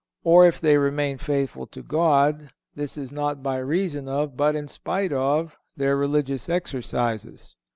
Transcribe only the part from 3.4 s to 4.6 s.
by reason of, but